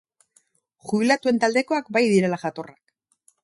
[0.91, 2.81] Jubilatuen taldekoak bai direla jatorrak!